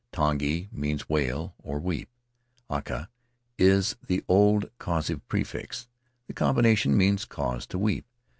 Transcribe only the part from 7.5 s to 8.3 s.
to weep.'